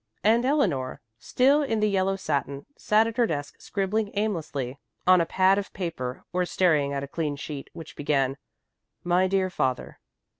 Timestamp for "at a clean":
6.91-7.35